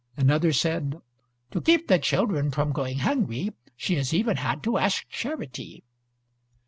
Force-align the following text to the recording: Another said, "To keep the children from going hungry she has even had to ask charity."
Another 0.17 0.51
said, 0.51 0.95
"To 1.51 1.61
keep 1.61 1.87
the 1.87 1.99
children 1.99 2.49
from 2.49 2.71
going 2.71 2.97
hungry 2.97 3.51
she 3.75 3.97
has 3.97 4.15
even 4.15 4.37
had 4.37 4.63
to 4.63 4.79
ask 4.79 5.07
charity." 5.09 5.83